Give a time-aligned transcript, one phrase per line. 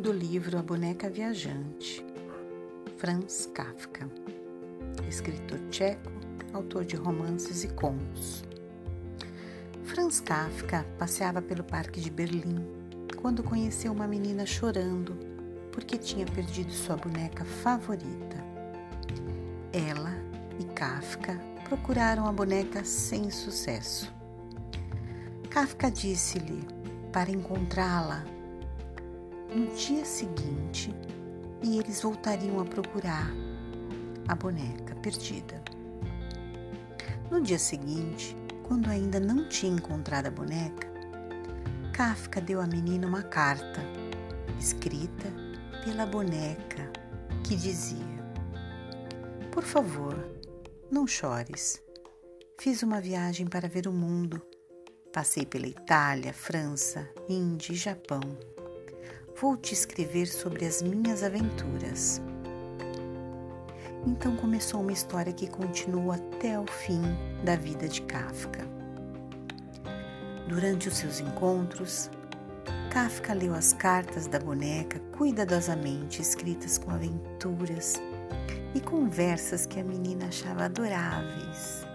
[0.00, 2.02] do livro A Boneca Viajante,
[2.96, 4.08] Franz Kafka,
[5.06, 6.10] escritor tcheco,
[6.54, 8.42] autor de romances e contos.
[9.84, 12.64] Franz Kafka passeava pelo parque de Berlim
[13.20, 15.14] quando conheceu uma menina chorando
[15.70, 18.42] porque tinha perdido sua boneca favorita.
[19.70, 20.16] Ela
[20.58, 21.38] e Kafka
[21.68, 24.10] procuraram a boneca sem sucesso.
[25.50, 26.64] Kafka disse-lhe
[27.12, 28.39] para encontrá-la
[29.54, 30.94] no dia seguinte
[31.60, 33.30] e eles voltariam a procurar
[34.28, 35.60] a boneca perdida.
[37.30, 40.88] No dia seguinte, quando ainda não tinha encontrado a boneca,
[41.92, 43.80] Kafka deu à menina uma carta
[44.58, 45.28] escrita
[45.84, 46.90] pela boneca
[47.42, 48.24] que dizia:
[49.50, 50.16] Por favor,
[50.90, 51.82] não chores.
[52.58, 54.40] Fiz uma viagem para ver o mundo.
[55.12, 58.20] Passei pela Itália, França, Índia e Japão
[59.40, 62.20] vou te escrever sobre as minhas aventuras.
[64.06, 67.00] Então começou uma história que continua até o fim
[67.42, 68.66] da vida de Kafka.
[70.46, 72.10] Durante os seus encontros,
[72.92, 77.94] Kafka leu as cartas da boneca cuidadosamente escritas com aventuras
[78.74, 81.86] e conversas que a menina achava adoráveis.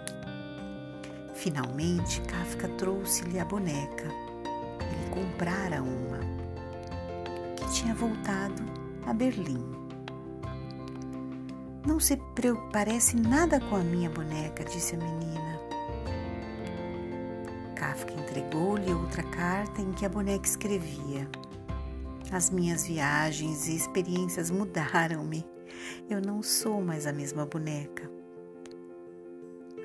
[1.35, 4.07] Finalmente, Kafka trouxe-lhe a boneca.
[4.81, 6.24] Ele comprara uma
[7.67, 8.63] tinha voltado
[9.05, 9.63] a Berlim.
[11.85, 12.19] Não se
[12.71, 15.59] parece nada com a minha boneca, disse a menina.
[17.75, 21.29] Kafka entregou-lhe outra carta em que a boneca escrevia:
[22.31, 25.45] As minhas viagens e experiências mudaram-me.
[26.09, 28.09] Eu não sou mais a mesma boneca.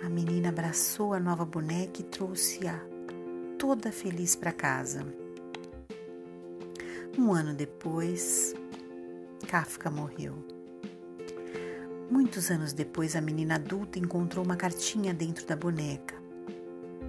[0.03, 2.81] A menina abraçou a nova boneca e trouxe-a
[3.59, 5.05] toda feliz para casa.
[7.19, 8.55] Um ano depois,
[9.49, 10.35] Kafka morreu.
[12.09, 16.15] Muitos anos depois, a menina adulta encontrou uma cartinha dentro da boneca.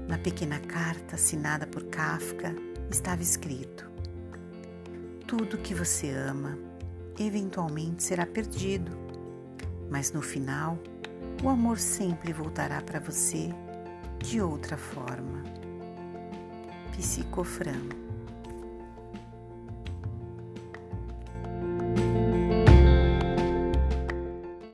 [0.07, 2.53] Na pequena carta assinada por Kafka
[2.89, 3.87] estava escrito:
[5.27, 6.57] Tudo que você ama
[7.19, 8.91] eventualmente será perdido,
[9.89, 10.79] mas no final
[11.43, 13.49] o amor sempre voltará para você
[14.17, 15.43] de outra forma.
[16.97, 18.10] Psicofran